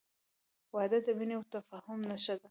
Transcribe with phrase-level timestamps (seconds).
[0.75, 2.39] •واده د مینې او تفاهم نښه ده.